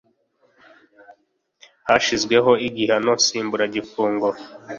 [1.87, 4.27] hashyizweho igihano nsimburagifungo